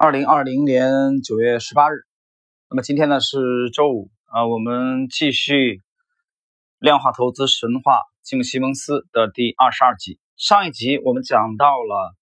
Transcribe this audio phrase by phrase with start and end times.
[0.00, 1.94] 二零二零年九月十八日，
[2.70, 5.82] 那么今天呢是周五啊，我们继续
[6.78, 10.20] 量化投资神话金西蒙斯的第二十二集。
[10.36, 12.14] 上一集我们讲到了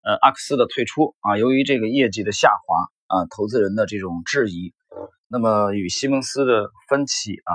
[0.00, 4.72] 呃阿克斯的退出啊，由于这个业绩的下滑啊，投资人的这种质疑，
[5.26, 7.52] 那么与西蒙斯的分歧啊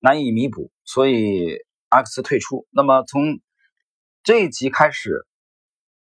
[0.00, 1.56] 难以弥补，所以
[1.88, 2.66] 阿克斯退出。
[2.68, 3.40] 那么从
[4.22, 5.26] 这一集开始，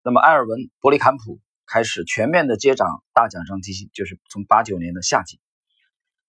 [0.03, 1.39] 那么埃尔文伯利坎普。
[1.65, 5.39] 开始全面的接掌大奖章基金，就是从八九年的夏季，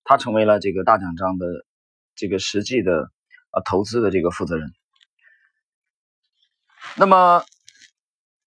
[0.04, 1.46] 他成为了这个大奖章的
[2.14, 3.10] 这个实际的
[3.50, 4.72] 呃投资的这个负责人。
[6.96, 7.44] 那么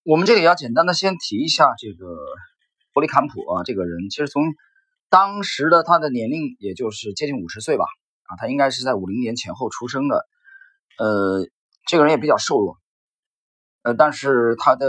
[0.03, 2.15] 我们这里要简单的先提一下这个
[2.93, 4.43] 伯利坎普啊，这个人其实从
[5.09, 7.85] 当时的他的年龄也就是接近五十岁吧，
[8.23, 10.25] 啊，他应该是在五零年前后出生的，
[10.97, 11.47] 呃，
[11.85, 12.77] 这个人也比较瘦弱，
[13.83, 14.87] 呃，但是他的。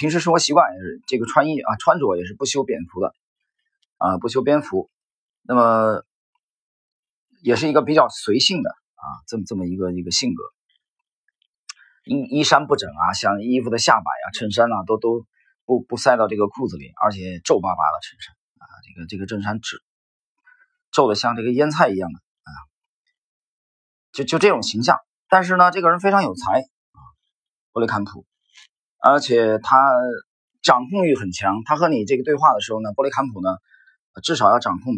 [0.00, 3.14] 平时生活习惯也是这个穿衣啊，穿着也是不修边幅的
[3.98, 4.90] 啊，不修边幅。
[5.42, 6.02] 那么
[7.42, 10.42] 也是一个比较随性的啊，这么这么一个一个性格。
[12.06, 15.26] 衣衣衫不整啊，像衣服的下摆啊，衬衫啊，都都
[15.66, 19.76] 不不塞到这个裤子里，而且皱巴巴的衬衫啊，这个这个衬衫皱
[20.92, 22.50] 皱的像这个腌菜一样的啊，
[24.12, 24.96] 就就这种形象。
[25.28, 26.98] 但是呢，这个人非常有才啊，
[27.72, 28.24] 布雷坎普。
[29.02, 29.78] 而且他
[30.62, 33.56] 掌控欲很强，他和你这个对话的时候呢，波利坎普呢，
[34.22, 34.94] 至少要掌控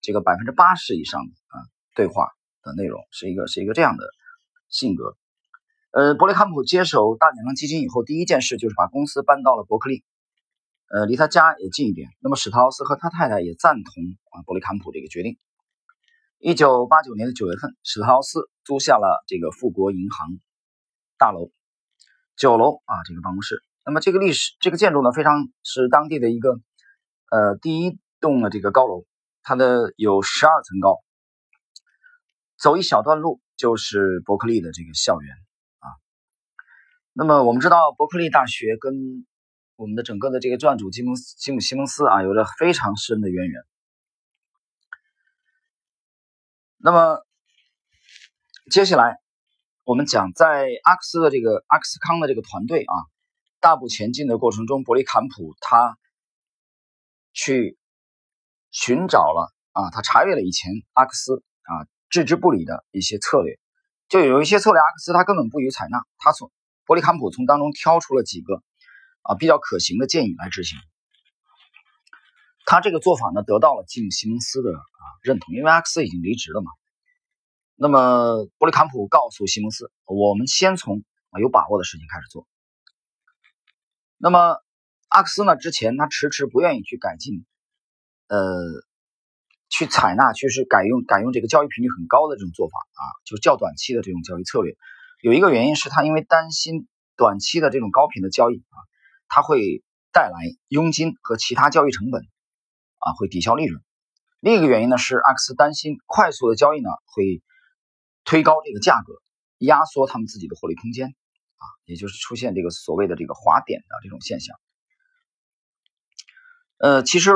[0.00, 1.60] 这个百分之八十以上的啊
[1.94, 2.28] 对话
[2.62, 4.04] 的内容，是一个是一个这样的
[4.68, 5.16] 性格。
[5.90, 10.02] 呃，伯利坎普接手大奖章基金以后，第一件事就是把公司搬到了伯克利，
[10.88, 12.08] 呃，离他家也近一点。
[12.20, 15.36] 那么史特劳斯和他太太也赞同啊伯利坎普这个决定。
[16.38, 20.40] 一九八九年的九月份，史特劳斯租下了这个富国银行
[21.18, 21.50] 大楼。
[22.36, 23.62] 九楼啊，这个办公室。
[23.84, 26.60] 那么这个历史，这个建筑呢，非常是当地的一个
[27.30, 29.04] 呃第一栋的这个高楼，
[29.42, 31.02] 它的有十二层高，
[32.56, 35.34] 走一小段路就是伯克利的这个校园
[35.78, 35.88] 啊。
[37.12, 39.26] 那么我们知道，伯克利大学跟
[39.76, 43.62] 我们的整个的这个撰主吉姆吉姆西蒙斯啊，有着非常深的渊源。
[46.78, 47.24] 那么
[48.70, 49.21] 接下来。
[49.84, 52.94] 我们讲，在阿克斯的这个阿克斯康的这个团队啊，
[53.58, 55.98] 大步前进的过程中，伯利坎普他
[57.32, 57.76] 去
[58.70, 63.58] 寻找了啊，他查阅了以前阿克斯啊置之不理的一些策略，
[64.08, 66.52] 就有一些策略阿克斯他根本不予采纳，他从
[66.86, 68.62] 伯利坎普从当中挑出了几个
[69.22, 70.78] 啊比较可行的建议来执行。
[72.66, 76.70] 他这个做法呢，得到了吉姆西蒙斯的啊认同，因为阿克斯已经离职了嘛。
[77.82, 81.02] 那么，伯利坎普告诉西蒙斯：“我们先从
[81.40, 82.46] 有把握的事情开始做。”
[84.18, 84.62] 那么，
[85.08, 85.56] 阿克斯呢？
[85.56, 87.44] 之前他迟迟不愿意去改进，
[88.28, 88.38] 呃，
[89.68, 94.76] 去采纳，去是改用改用这个交易频率很高的这种做法啊，就是较短期的这种交易策略。
[95.20, 98.78] 有一个原因是他因为担心短期的这种高频的交易啊，
[99.26, 99.82] 它会
[100.12, 100.38] 带来
[100.68, 102.22] 佣金和其他交易成本
[102.98, 103.82] 啊，会抵消利润。
[104.38, 107.42] 另一个原因呢是阿克斯担心快速的交易呢会。
[108.24, 109.14] 推高这个价格，
[109.58, 114.56] 压缩他们自己的获利空间，啊，也就是出现这个所谓的这个滑点的这种现象。
[116.78, 117.32] 呃，其实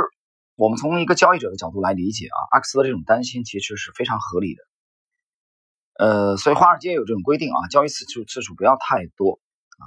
[0.54, 4.62] 我们从一个交易者的角度来理解啊，阿克斯的这种担心其实是非常合理的。
[6.04, 9.40] 呃，所以华尔街有这种规定啊，交易次数次数不要太多
[9.78, 9.84] 啊。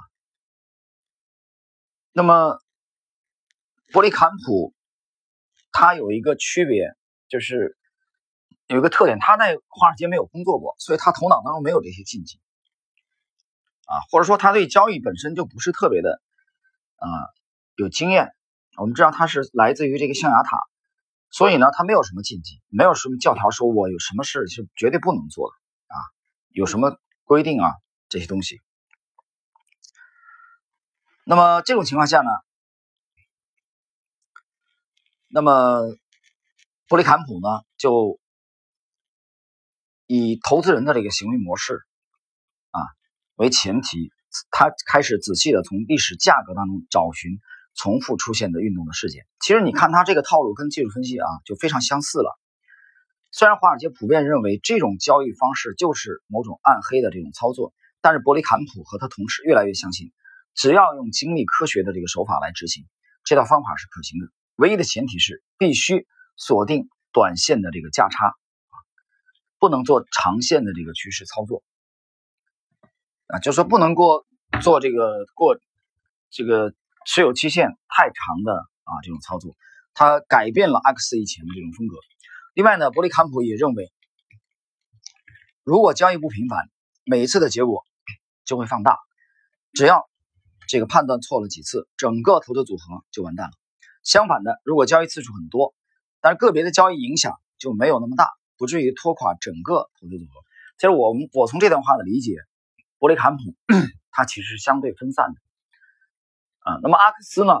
[2.12, 2.58] 那么，
[3.92, 4.74] 伯利坎普
[5.72, 6.94] 它有一个区别
[7.28, 7.76] 就是。
[8.70, 12.38] 有一个特点，他在华尔街没有工作过，所以他头脑当中没有这些禁忌
[13.84, 16.22] 啊，或者说他对交易本身就不是特别的
[16.94, 17.08] 啊
[17.74, 18.32] 有经验。
[18.76, 20.56] 我们知道他是来自于这个象牙塔，
[21.30, 25.56] 所以呢，他没有什么禁忌，没有什么教条说我有什么事是绝对不能做的
[25.92, 25.98] 啊，
[26.50, 27.72] 有什么规定啊
[28.08, 28.60] 这些东西。
[31.24, 32.30] 那么这种情况下呢，
[35.26, 35.80] 那么
[36.86, 38.19] 布里坎普呢就。
[40.12, 41.84] 以投资人的这个行为模式
[42.72, 42.82] 啊
[43.36, 44.10] 为前提，
[44.50, 47.38] 他开始仔细的从历史价格当中找寻
[47.76, 49.24] 重复出现的运动的事件。
[49.38, 52.36] 其实你看他这个套路跟技术分析啊就非常相似了。
[53.30, 60.10] 虽然华尔街普遍认为这种交易方式就是某种暗黑的这种操作，但是伯利坎普和他同事越来越相信，
[60.56, 62.84] 只要用精密科学的这个手法来执行，
[63.22, 64.26] 这套方法是可行的。
[64.56, 68.34] 唯一的前提是必须锁定短线的这个价差。
[69.60, 71.62] 不能做长线的这个趋势操作
[73.28, 74.26] 啊，就是说不能过
[74.62, 75.56] 做这个过
[76.30, 76.74] 这个
[77.06, 79.54] 持有期限太长的啊这种操作，
[79.94, 81.96] 它改变了阿克斯以前的这种风格。
[82.54, 83.92] 另外呢，伯利坎普也认为，
[85.62, 86.68] 如果交易不频繁，
[87.04, 87.84] 每一次的结果
[88.44, 88.98] 就会放大。
[89.72, 90.08] 只要
[90.66, 93.52] 这个判断错了几次，整个投资组合就完蛋了。
[94.02, 95.74] 相反的，如果交易次数很多，
[96.20, 98.30] 但是个别的交易影响就没有那么大，
[98.60, 100.32] 不至于拖垮整个投资组合。
[100.76, 102.36] 其实我们我从这段话的理解，
[102.98, 103.42] 伯利坎普
[104.12, 105.40] 他其实是相对分散的
[106.60, 106.78] 啊。
[106.82, 107.54] 那么阿克斯呢，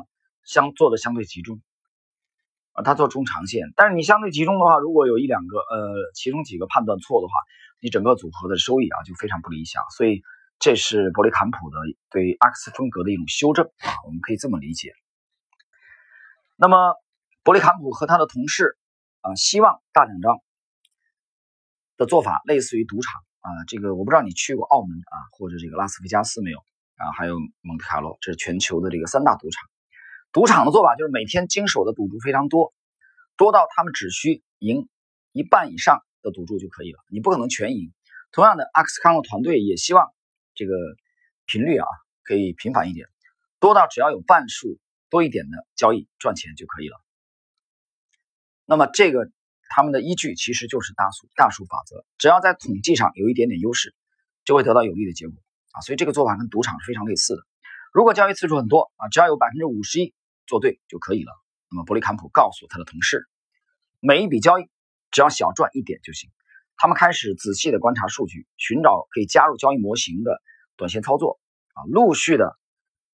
[0.44, 1.62] 相做的相对集中
[2.72, 3.72] 啊，他做中长线。
[3.76, 7.32] 但是你相对集中的话，如果有一两个呃，其中几个判断错的话，
[7.80, 9.82] 你整个组合的收益啊就非常不理想。
[9.96, 10.20] 所以
[10.58, 11.76] 这是伯利坎普的
[12.10, 14.92] 对阿克斯风格的一种修正啊，我们可以这么理解。
[16.56, 16.94] 那么。
[17.42, 18.76] 伯利坎普和他的同事
[19.22, 20.40] 啊，希望大奖章
[22.00, 23.48] 的做法类似于赌场啊。
[23.68, 26.58] 这个我不知道你去过澳门啊，或者这个拉斯维加斯没有
[26.96, 27.12] 啊？
[27.12, 29.68] 还有蒙特卡洛，这是全球的这个三大赌场。
[30.32, 32.72] 赌场的做法就是每天经手的赌注非常多，
[33.36, 34.88] 多到他们只需赢
[35.32, 37.92] 一半以上的赌注就可以了，你不可能全赢。
[38.32, 40.08] 同样的，阿克斯康的团队也希望
[40.54, 40.74] 这个
[41.46, 41.86] 频率啊
[42.22, 43.08] 可以频繁一点，
[43.58, 46.96] 多到只要有半数多一点的交易赚钱就可以了。
[48.66, 49.32] 那么这个
[49.70, 53.94] 他们的依据其实就是大数大数法则，只要在统计上有一点点优势，
[54.44, 55.34] 就会得到有利的结果
[55.72, 55.80] 啊。
[55.80, 57.42] 所以这个做法跟赌场是非常类似的。
[57.92, 60.12] 如果交易次数很多啊，只要有百分之五十一
[60.46, 61.32] 做对就可以了。
[61.70, 63.28] 那么伯利坎普告诉他的同事，
[64.00, 64.68] 每一笔交易
[65.12, 66.28] 只要小赚一点就行。
[66.76, 70.42] 他们开始仔细的观察数据，寻找可以加入交易模型的
[70.76, 71.38] 短线操作
[71.74, 72.58] 啊，陆续的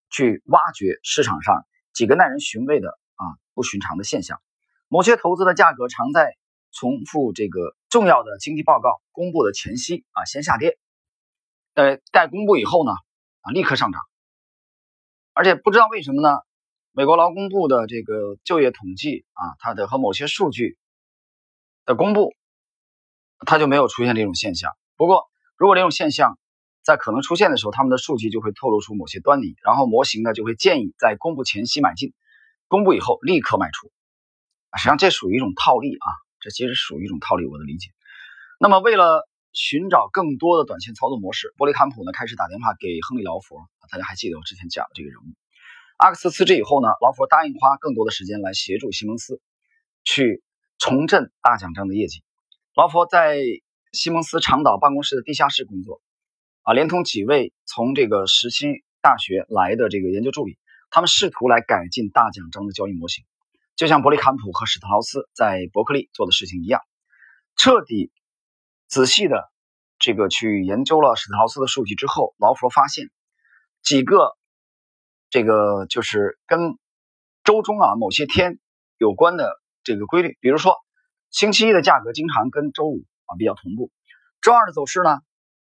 [0.08, 4.40] 去挖掘市场上几个耐人寻味的啊不寻常的现象。
[4.88, 6.36] 某些投资的价格常在
[6.78, 10.76] 重复这个重要的经济报告公布的前夕啊先下跌，
[11.72, 12.92] 呃，待公布以后呢
[13.40, 14.02] 啊立刻上涨，
[15.32, 16.38] 而且不知道为什么呢？
[16.92, 20.78] 美国劳工部的这个就业统计啊，它的和某些数据
[21.84, 22.34] 的公布，
[23.46, 24.72] 它就没有出现这种现象。
[24.96, 25.24] 不过，
[25.56, 26.38] 如果这种现象
[26.82, 32.14] 在可能出现的时候，他们的数据就会透露出某些端倪，然后模型呢就会建议在公布前夕买进，
[32.66, 33.90] 公布以后立刻卖出。
[34.76, 36.08] 实际上，这属于一种套利啊！
[36.46, 37.90] 这其实属于一种套利，我的理解。
[38.60, 43.66] 那么，为了寻找更多的短线操作模式，伯利坎普呢开始打电话给亨利劳佛。
[43.90, 45.34] 大家还记得我之前讲的这个人物？
[45.96, 49.40] 阿克斯辞职以后呢，劳佛答应花更多的时间来协助西蒙斯
[50.04, 50.44] 去
[50.78, 52.22] 重振大奖章的业绩。
[52.76, 53.40] 劳佛在
[53.92, 56.00] 西蒙斯长岛办公室的地下室工作，
[56.62, 60.58] 啊，连同几位从这个石溪大学来的这个研究助理，
[60.90, 63.24] 他们试图来改进大奖章的交易模型。
[63.76, 66.80] 就像伯利坎普和史特劳斯在伯克利做的事情一样，
[67.56, 68.10] 彻底、
[68.88, 69.52] 仔细的
[69.98, 73.10] 这个去研究了史特劳斯的数据之后，劳佛发现
[73.82, 74.34] 几个
[75.28, 76.78] 这个就是跟
[77.44, 78.58] 周中啊某些天
[78.96, 79.52] 有关的
[79.82, 80.74] 这个规律，比如说
[81.30, 83.90] 星期一的价格经常跟周五啊比较同步，
[84.40, 85.18] 周二的走势呢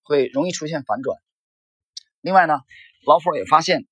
[0.02, 1.18] 会容易出现反转。
[2.22, 2.62] 另外呢，
[3.06, 3.86] 劳佛也发现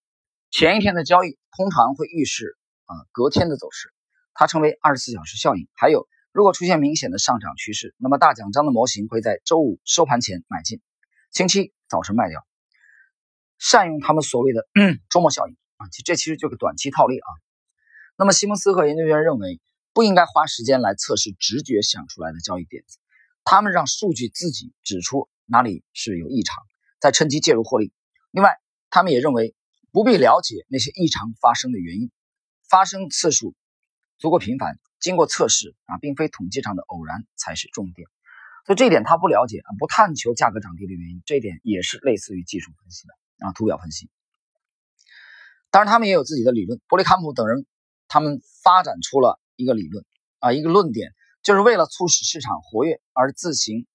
[0.52, 3.92] 前一天的交易通常会预示啊隔天的走势。
[4.36, 5.68] 它称为二十四小时效应。
[5.74, 10.82] 还有，如果出现明显的上涨趋势，那么大奖章的模型会在周五收盘前买进，
[11.32, 12.46] 星期早晨卖掉，
[13.58, 17.28] 善用他们所谓的嗯周末效应啊，这其实就是短期套利啊。
[18.18, 19.60] 那么西蒙斯和研究员认为，
[19.94, 22.98] 不应该花时间来测试直觉想出来的交易点子，
[23.46, 26.64] 他们让数据自己指出哪里是有异常，
[27.00, 27.94] 再趁机介入获利。
[28.32, 28.58] 另外，
[28.90, 29.56] 他们也认为
[29.92, 32.12] 不必了解那些异常发生的原因，
[32.70, 33.56] 发生次数。
[34.18, 38.08] 足够频繁，经过测试啊，并非统计上的偶然才是重点。
[38.66, 44.10] 所以这一点他不了解啊，不探求价格涨跌的原因，这一点也是类似于技术分析的啊，图表分析。
[45.70, 46.82] 当然，他们也有自己的理论。
[46.88, 47.66] 伯利坎普等人
[48.08, 50.06] 他们发展出了一个理论
[50.40, 53.86] 啊，一个论点，就是为了促使市场活跃而自行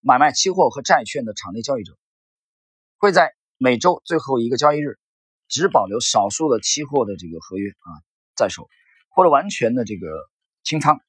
[0.00, 1.96] 买卖期货和债券的场内交易者，
[2.98, 4.98] 会在每周最后一个交易日
[5.48, 7.90] 只保留少数的期货的这个合约啊
[8.36, 8.68] 在手。
[9.14, 10.06] 或者完全的这个
[10.62, 11.00] 清仓，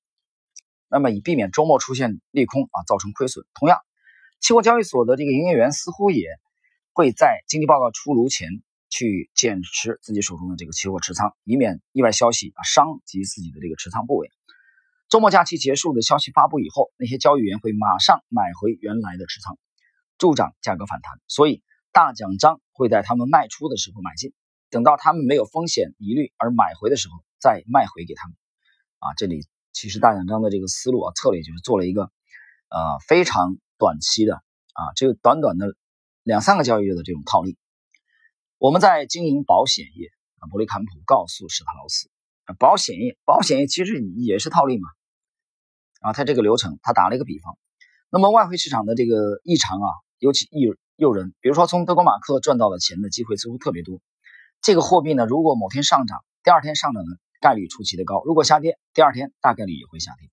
[0.89, 3.45] 那么以避免周末出现利空啊，造成亏损。
[3.53, 3.79] 同样，
[4.39, 6.27] 期货交易所的这个营业员似乎也
[6.91, 8.49] 会在经济报告出炉前
[8.89, 14.29] 去减持自己手中的这个期货持仓，以免意外消息啊伤及自己的这个持仓部位。
[15.09, 19.57] 周末假期结束的消息发布以后，那些交易员会马上买回原来的持仓，
[20.17, 21.19] 助长价格反弹。
[21.27, 24.33] 所以大奖章会在他们卖出的时候买进，
[24.69, 27.23] 等到他们没有风险疑虑而买回的时候。
[27.43, 28.37] 再卖回给他们，
[28.99, 35.75] 啊，这里其实大奖章的这个思路啊策略就是做了一个呃非常短期的啊，这个短短的
[36.23, 37.57] 两三个交易日的这种套利。
[38.59, 40.07] 我们在经营保险业
[40.39, 42.09] 啊，伯利坎普告诉史特劳斯，
[42.57, 44.87] 保险业，保险业其实也是套利嘛。
[45.99, 47.57] 啊，他这个流程，他打了一个比方。
[48.09, 51.33] 那么外汇市场的这个异常啊，尤其诱诱人。
[51.41, 53.99] 比如说，从德国马克赚到的钱的机会似乎特别多。
[54.61, 57.11] 这个货币呢，如果某天上涨，第二天上涨呢
[57.43, 60.29] 概率出奇的高；如果下跌，第二天大概率也会下跌。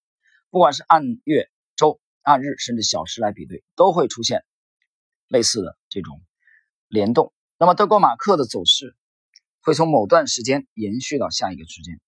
[0.49, 4.45] 不管是按月、周、按日，甚至小时来比对，都会出现
[5.26, 6.23] 类似的这种
[6.87, 7.33] 联动。
[7.59, 8.95] 那么德国马克的走势
[9.61, 12.00] 会从某段时间延续到下一个时间。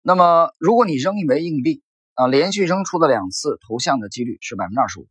[0.00, 1.82] 那么，如果你扔一枚硬币
[2.14, 5.06] 啊，连续扔出的两次投向的几率是百分之二十五，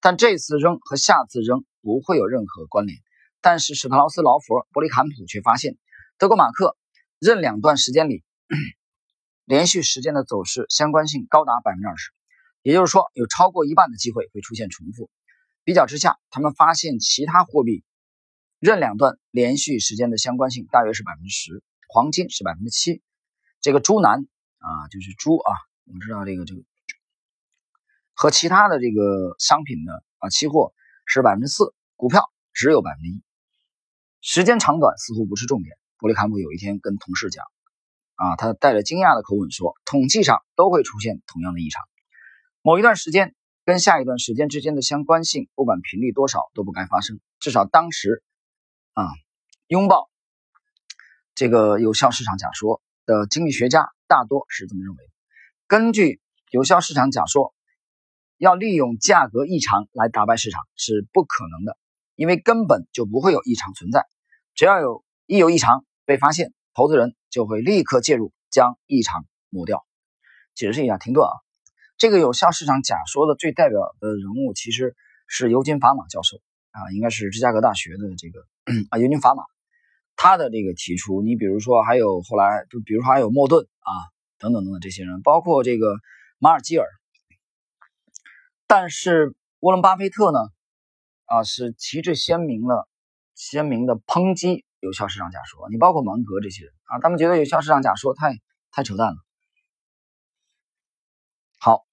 [0.00, 2.98] 但这次扔和下次扔不会有任何关联。
[3.40, 5.78] 但是史特劳斯、劳佛、伯利坎普却发现，
[6.18, 6.76] 德国马克
[7.20, 8.24] 任两段时间里
[9.44, 12.10] 连续时间的走势相关性高达百分之二十，
[12.62, 15.08] 也就是说，有超过一半的机会会出现重复。
[15.62, 17.84] 比较之下，他们发现其他货币
[18.58, 23.02] 任两段连续时间的相关性大约是百分之十，黄金是百分之七，
[23.60, 24.26] 这个猪腩。
[24.62, 25.54] 啊，就是猪啊，
[25.86, 26.60] 我们知道这个这个
[28.12, 30.74] 和其他的这个商品的啊，期货
[31.06, 33.22] 是百分之四，股票只有百分之一，
[34.20, 35.78] 时间长短似乎不是重点。
[36.00, 37.44] 伯利坎普有一天跟同事讲，
[38.14, 41.84] 啊，他带着惊讶的口吻说，统计上都会出现同样的异常，
[42.62, 43.34] 某一段时间
[43.66, 48.22] 跟下一段时间之间的相关性，不管频率多少都不该发生，至少当时
[48.94, 49.04] 啊，
[49.66, 50.08] 拥抱
[51.34, 53.90] 这个有效市场假说的经济学家。
[54.08, 54.98] 大多是这么认为。
[55.68, 57.54] 根据有效市场假说，
[58.38, 61.78] 要利用价格异常来打败市场是不可能的，
[62.16, 64.04] 因为根本就不会有异常存在。
[64.56, 69.86] 只要有一有异常被发现，投资人就会立刻介入将异常抹掉。
[70.56, 71.30] 解释一下，停顿啊！
[71.98, 74.96] 这个有效市场假说的最代表的人物其实
[75.28, 76.38] 是尤金·法马教授
[76.72, 78.40] 啊，应该是芝加哥大学的这个
[78.90, 79.44] 啊尤金·法马。
[80.16, 83.90] 他的这个提出，你比如说还有后来，就比如说还有莫顿啊，
[84.40, 85.94] 等等等等这些人，包括这个
[86.38, 86.84] 马尔基尔。
[88.66, 90.40] 但是沃伦巴菲特呢，
[91.26, 92.88] 啊是旗帜鲜明了，
[93.36, 95.68] 鲜明的抨击有效市场假说。
[95.70, 99.16] 你包括芒格这些人啊，他们觉得有效市场假说太太扯淡了。
[101.58, 101.84] 好，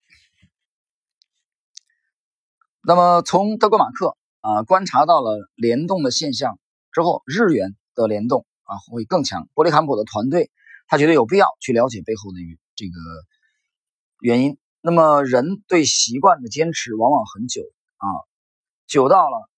[2.82, 6.60] 那么从德国马克啊观察到了联动的现象
[6.92, 7.76] 之后，日元。
[8.00, 9.50] 的联动啊会更强。
[9.56, 10.52] 伯利坎普的团队
[10.86, 12.38] 他觉得有必要去了解背后的
[12.76, 12.94] 这个
[14.20, 14.60] 原因。
[14.82, 17.64] 那么人对习惯的坚持往往很久
[17.98, 18.06] 啊，
[18.86, 19.50] 久到了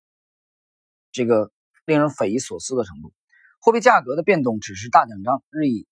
[1.12, 1.51] 这个
[1.83, 3.12] 令人匪夷所思的程度。
[3.59, 5.87] 货币价格的变动只是大奖章日益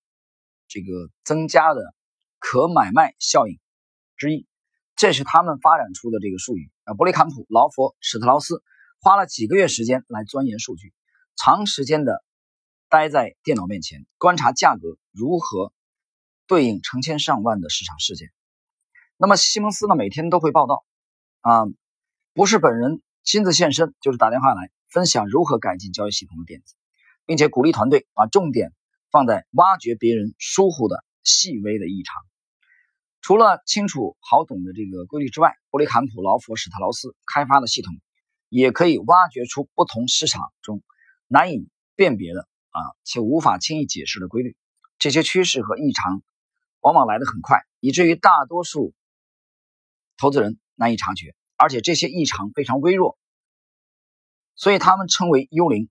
[0.67, 1.93] 这个增加的
[2.39, 3.59] 可买卖效应
[4.15, 4.47] 之一。
[4.95, 6.93] 这是他们发展出的这个术语啊。
[6.93, 8.63] 伯利坎普、劳佛、史特劳斯
[9.01, 10.93] 花了几个月时间来钻研数据，
[11.35, 12.23] 长时间的。
[12.89, 15.73] 待在电脑面前观察价格如何
[16.47, 18.29] 对应成千上万的市场事件。
[19.17, 19.95] 那么西蒙斯呢？
[19.97, 20.85] 每天都会报道，
[21.41, 21.65] 啊，
[22.33, 26.75] 不是本人亲自现身，就是打电话来分享如何改进交易系统的点子，
[27.27, 28.73] 并且鼓励团队把重点
[29.11, 32.15] 放在挖掘别人疏忽的细微的异常。
[33.21, 37.93] 除了清楚好懂的这个规律之外，布里坎普、劳佛、史特劳斯开发的系统
[38.49, 40.81] 也可以挖掘出不同市场中
[41.27, 42.47] 难以辨别的。
[42.69, 44.55] 啊，且无法轻易解释的规律，
[44.99, 46.21] 这些趋势和异常
[46.79, 48.93] 往往来得很快，以至于大多数
[50.15, 53.17] 投资人难以察觉，而且这些异常非常微弱，
[54.53, 55.89] 所以他们称为幽灵，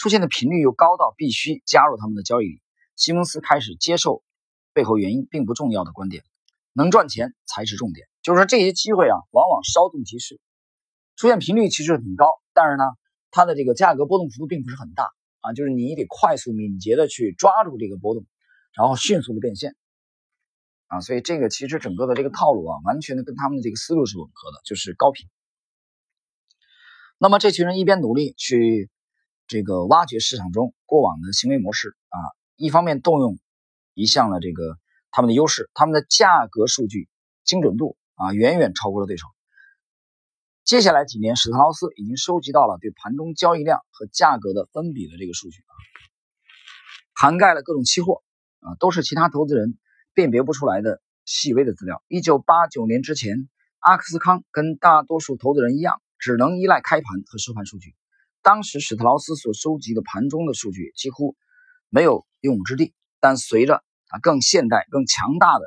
[0.00, 2.62] 出现的频率又高到必须加入他们的交易里。
[2.96, 4.22] 西蒙斯开始接受
[4.72, 6.24] 背后原因并不重要的观点，
[6.72, 8.08] 能赚钱才是重点。
[8.22, 10.40] 就是说，这些机会啊，往往稍纵即逝，
[11.16, 12.84] 出现频率其实很高，但是呢，
[13.30, 15.10] 它的这个价格波动幅度并不是很大。
[15.40, 18.26] 啊，就是你得快速敏捷的去抓住这个波动，
[18.72, 19.76] 然后迅速的变现，
[20.86, 25.28] 啊，所以这个其实整个的这个套路啊，完全的跟他们的这个思路是吻合的，就是高频。
[27.18, 28.90] 那么这群人一边努力去
[29.50, 32.18] 这个挖掘市场中过往的行为模式啊，
[32.54, 33.36] 一方面动用
[33.94, 34.78] 一项了这个
[35.10, 37.08] 他们的优势，他们的价格数据
[37.42, 39.26] 精准度啊，远远超过了对手。
[40.62, 45.74] 接下来几年，史特劳斯已经收集到了对盘中交易量和价格的分比的这个数据啊，
[47.12, 48.22] 涵盖了各种期货
[48.60, 49.76] 啊，都是其他投资人
[50.14, 52.04] 辨别不出来的细微的资料。
[52.06, 53.48] 一九八九年之前，
[53.80, 57.96] 阿克斯康跟大多数投资人一样，只能依赖开盘和收盘数据。
[58.42, 61.36] 当时史特劳斯所收集的盘中的数据几乎
[61.88, 62.94] 没有用武之地。
[63.20, 63.76] 但随着
[64.08, 65.64] 啊更现代、更强大的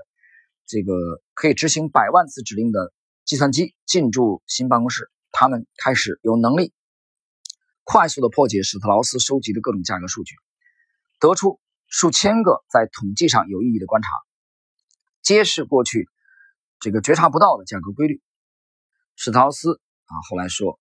[0.66, 2.94] 这个可以执行百万次指令的。
[3.26, 6.74] 计算机进驻新办公室，他们开始有能力
[7.86, 10.36] 快速的破解史特劳斯收集的各种价格数据，
[11.22, 14.10] 得出数千个在统计上有意义的观察，
[15.22, 16.10] 揭示过去
[16.82, 18.22] 这个觉察不到的价格规律。
[19.16, 20.78] 史特劳斯啊后来说，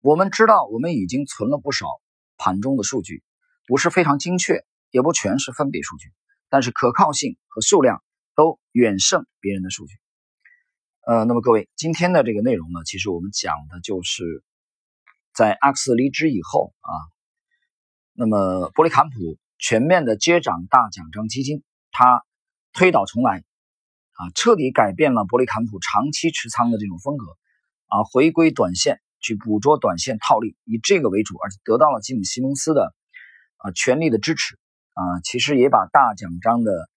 [0.00, 1.86] 我们知道我们已经存了不少
[2.36, 3.22] 盘中的数据，
[3.66, 6.12] 不是非常精确，也不全是分别数据，
[6.48, 8.02] 但是可靠性和数量
[8.34, 9.94] 都远胜别人的数据。
[11.00, 14.42] 呃，那么各位，今天的这个内容呢，其实我们讲的就是
[15.32, 16.92] 在阿克斯离职以后啊，
[18.12, 22.24] 那么伯利坎普全面的接掌大奖章基金，他
[22.72, 27.24] 推倒重来啊，彻底改变了伯利坎普长期持仓的这种风格
[27.86, 32.94] 啊，回归短线去捕捉短线套利，以这个为主，而且得到了吉姆·西蒙斯的
[33.56, 34.56] 啊全力的支持
[34.92, 36.88] 啊，其实也把大奖章的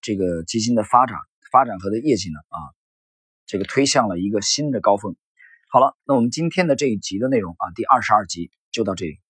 [0.00, 1.16] 这个基金的发展、
[1.52, 2.58] 发展和的业绩呢啊。
[3.46, 5.14] 这个推向了一个新的高峰。
[5.70, 9.20] 好了，那我们今天的这一集的内容啊，第二十二集就到这里。